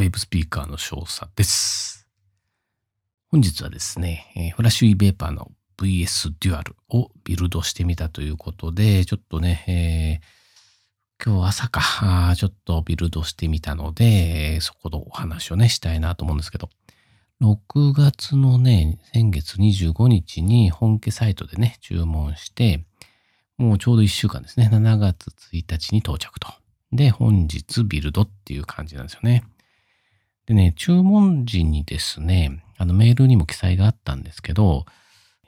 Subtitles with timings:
[0.00, 2.08] ウェブスピーカーの少佐です。
[3.30, 16.70] 本日はですね、えー、フラッシュイベーパーの VS デュアルをビルドしてみたということで、ちょっとね、えー、今日朝か、ちょっとビルドしてみたので、そこのお話をね、したいなと思うんですけど、
[17.42, 22.86] 6月のね、先月25日に本家サイトでね、注文して、
[23.58, 26.48] もうちょうど1週間ですね、7月1日に到着と。
[26.90, 29.44] で、本日ビルドっていう感じなんですよね。
[30.50, 34.84] でね、注文時にですね、あのメールにも記載があったんですけど、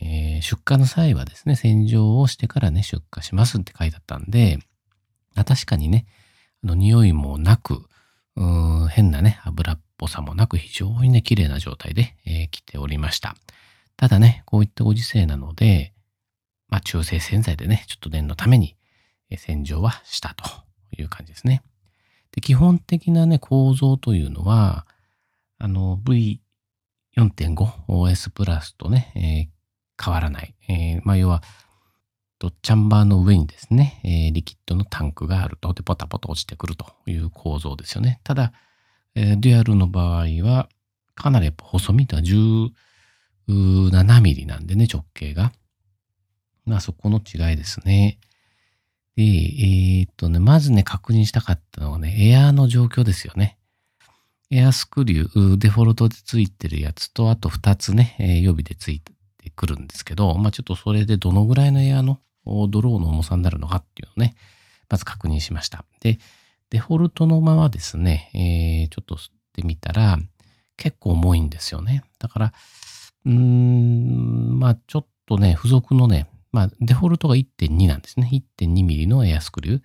[0.00, 4.60] えー、出荷の際はですね、洗浄をしてからね、出荷しますって書いてあったんで、
[5.34, 6.06] 確かにね、
[6.62, 7.88] あの匂いもなく、
[8.36, 13.34] う変なね、油っぽさもなく非常にね、綺麗な状態で、えー、来ておりました。
[13.96, 15.92] ただね、こういったご時世なので、
[16.68, 18.76] まあ中性洗剤でね、ちょっと念のために
[19.36, 20.44] 洗浄はしたと
[20.96, 21.64] いう感じですね。
[22.34, 24.86] で基本的なね、構造というのは、
[25.58, 26.00] あの
[27.16, 30.54] V4.5OS プラスとね、えー、変わらない。
[30.68, 31.42] えー、まあ、要は、
[32.60, 38.20] チャンバーの上にですね、えー、リキッドのタンクがあると、で、ポタポタ落ちてくるという構造ですよね。
[38.24, 38.52] ただ、
[39.14, 40.68] えー、デュアルの場合は、
[41.14, 45.52] かなりやっぱ細身とは17ミリなんでね、直径が。
[46.66, 48.18] まあそこの違いですね。
[49.16, 53.58] で、えー、っとね、まずね、確認したかったのはね、エアーの状況ですよね。
[54.50, 59.12] エアースクリュー、デフォルトでついてるやつと、あと2つね、えー、予備でついて
[59.50, 62.20] くるんですけど、まあちょっとそれでどのぐらいのエアーの
[62.68, 64.34] ドローの重さになるのかっていうのをね、
[64.88, 65.84] まず確認しました。
[66.00, 66.18] で、
[66.70, 70.18] デフォルトのままですね、えー、ちょっと吸ってみたら、
[70.76, 72.02] 結構重いんですよね。
[72.18, 72.52] だから、
[73.26, 78.30] うーん、まあちょっとね、付属のね、まあ、デフォルトが1.2なんですね。
[78.32, 79.82] 1.2ミリのエアスクリュー。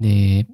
[0.00, 0.46] で、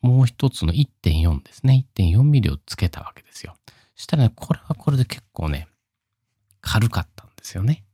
[0.00, 1.86] もう一つの1.4ですね。
[1.94, 3.56] 1.4ミリをつけたわけですよ。
[3.94, 5.68] したらね、これはこれで結構ね、
[6.62, 7.84] 軽かったんですよね。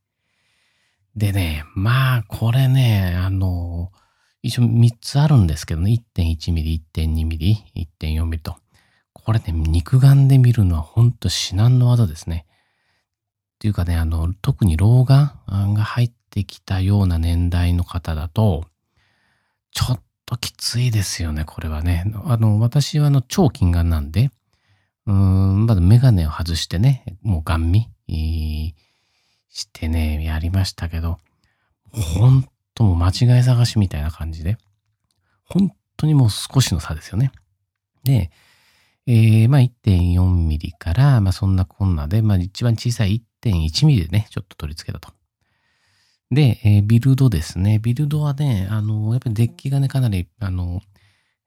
[1.17, 3.91] でね、まあ、これね、あの、
[4.41, 7.65] 一応3つあるんですけどね、1.1ミリ、1.2ミリ、
[8.01, 8.55] 1.4ミリと。
[9.13, 12.47] これね、肉眼で見るのは本当至難の技ですね。
[12.49, 15.35] っていうかね、あの、特に老眼
[15.75, 18.65] が入ってきたような年代の方だと、
[19.73, 22.05] ちょっときついですよね、これはね。
[22.25, 24.31] あの、私はあの、超近眼なんで、
[25.07, 27.89] うーん、まずメガネを外してね、もうガン見、
[29.51, 31.19] してね、やりましたけど、
[31.93, 34.57] ほんともう間違い探しみたいな感じで、
[35.45, 37.33] 本当にもう少しの差ですよね。
[38.05, 38.31] で、
[39.07, 45.13] えー、まあ1.4ミリから、まあそんなこんなで、まあ一番小さい1.1ミリでね、ちょっと取り付けたと。
[46.31, 47.81] で、えー、ビルドですね。
[47.81, 50.81] ビルドはね、あの、やっぱりデッキがね、かなり、あの、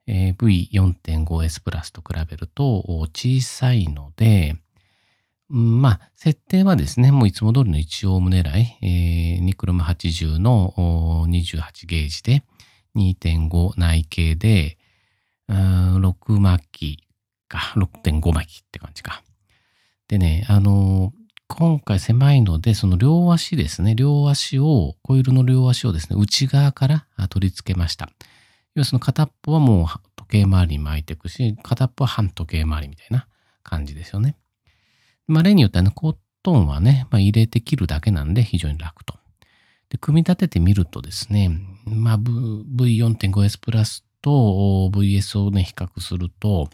[0.06, 2.80] えー、V4.5S プラスと比べると
[3.14, 4.56] 小さいので、
[5.48, 10.74] うん、まあ、設定はですね、もういつも通りの1オーム狙い、えー、ニクロム80の
[11.28, 12.42] 28ゲージで、
[12.94, 14.76] 2.5内径で、
[15.48, 17.08] 6巻き
[17.48, 19.22] か、6.5巻きって感じか。
[20.08, 28.10] でね、あのー今回狭いので、その両足ですね、両足を、コイルの両足をですね、内側から取り付けました。
[28.74, 33.28] 要はその片っぽはもう時計回りに巻いていくし、片っぽは半時計回りみたいな
[33.62, 34.36] 感じですよね。
[35.26, 39.14] まあ、例によってはね、コットンはね、まあ、入れて切るだけなんで非常に楽と。
[39.90, 41.50] で、組み立ててみるとですね、
[41.84, 46.68] まあ、V4.5S プラスと VS をね、比較すると、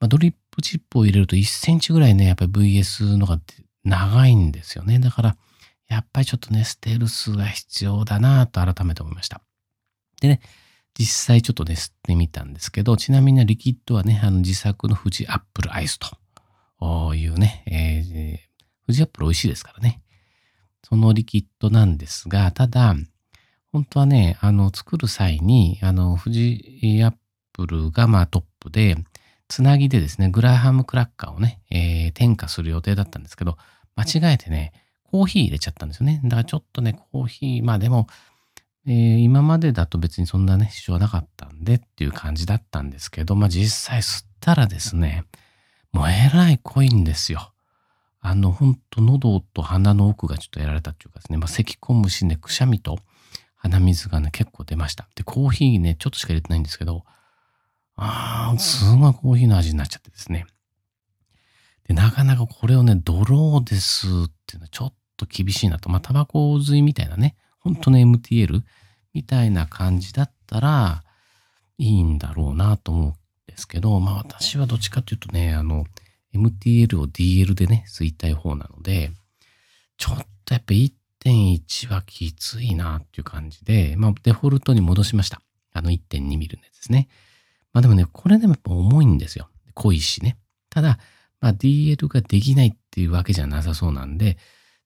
[0.00, 3.40] まあ、ドリップチップを入れると1センチぐらいね、やっぱり VS のが
[3.86, 4.98] 長いんですよね。
[4.98, 5.36] だから、
[5.88, 9.40] やっぱりちょっとね、ステルスが必要だなと改めて思いました。
[10.20, 10.40] でね、
[10.98, 20.02] 実際ちょっとね、吸ってみたんですけど、ちなみにリキッドはね、あの自作の富士アップルアイスというね、えー、富士アップル美味しいですからね。
[20.82, 22.94] そのリキッドなんですが、ただ、
[23.72, 27.14] 本当はね、あの、作る際に、あの、富士アッ
[27.52, 28.96] プルがまあトップで、
[29.48, 33.58] つなぎでですね、グラハムクラッカーをね、えー、添加する予定だったんですけど、
[33.96, 34.72] 間違えてね、
[35.10, 36.20] コーヒー入れちゃったんですよね。
[36.24, 38.06] だからちょっとね、コーヒー、まあでも、
[38.86, 45.24] えー、今までだと別にそんなね、支障はなかったんでっていう感じだったんですけど、まあ実際吸ったらですね、
[45.92, 47.52] もうえらい濃いんですよ。
[48.20, 52.98] あの、ほんと喉と鼻の奥がちょっとやられたっていうかですね、まあ咳込むしね、くしゃみと
[53.56, 55.08] 鼻水がね、結構出ました。
[55.14, 57.04] で、コーヒーね、ちょっとしか入れてないんですけど、
[57.96, 60.46] ああ、すごいコーヒーの味になっちゃってですね。
[61.86, 64.10] で、なかなかこれをね、ドローですっ
[64.46, 65.88] ていうのはちょっと厳しいなと。
[65.88, 68.62] まあ、タバコ吸いみたいなね、本当の MTL
[69.14, 71.02] みたいな感じだったら
[71.78, 73.14] いいんだろうなと思うん
[73.46, 75.84] ですけど、まあ私はどっちかっていうとね、あの、
[76.34, 79.12] MTL を DL でね、吸いたい方なので、
[79.96, 85.40] ちょっとやっぱ1.1はきついなっていう感じで、まあデフォルトに戻しました。
[85.72, 87.08] あの1.2ミリのやつですね。
[87.72, 89.48] まあでもね、これでもやっぱ重いんですよ。
[89.74, 90.36] 濃いしね。
[90.70, 90.98] ただ、
[91.40, 94.38] まあ DL ができないっていうわけじゃなさそうなんで、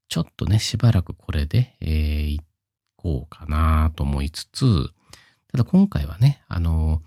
[0.08, 2.40] ちょっとね、しばらくこれで、えー、い
[2.96, 4.88] こうかなと思いつつ、
[5.52, 7.02] ただ今回はね、あの、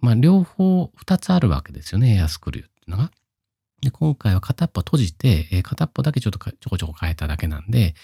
[0.00, 3.10] まあ両方2つあるわけですよね、エアスクリューっていうのが。
[3.80, 7.94] で、今回は片っぽ閉じて、えー、片っぽだけちょっとちょこちょこ変えただけなんで、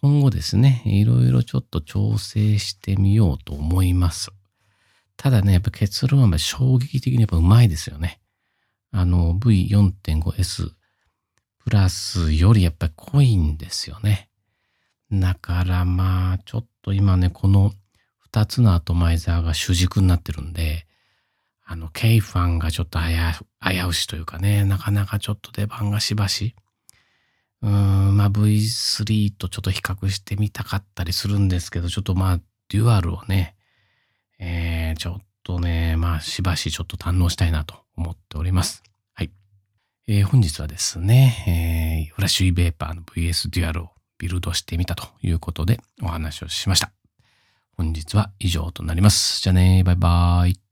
[0.00, 4.30] 今後ですね、いろいろちょっと調整してみようと思います。
[5.16, 8.20] ただね、やっぱ結論は衝撃的にやっぱうまいですよね。
[8.96, 10.70] あの V4.5S
[11.64, 14.28] プラスよりやっぱり濃いんですよね。
[15.10, 17.72] だからまあちょっと今ね、この
[18.30, 20.86] 2つのアトマイザーが主軸になってるんで、
[21.64, 26.54] あの、ケイファンがちょっと危うしというかね、なかなかちょっと出番がしばし。
[27.62, 33.56] うーん、まあ V3 とちょっと比較してみたかったりするんですけど、ちょっとまあデュアルをね、
[34.38, 38.82] えー、ちょっとね、まあしばしちょっと堪能したいなと思っております。
[39.12, 39.30] はい。
[40.08, 46.90] えー、本日はですね、えー、フラッシュイベーパーの VS デュアルをビルドしてみたということでお話をしました。
[47.76, 49.40] 本日は以上となります。
[49.42, 50.63] じゃあね、バイバーイ。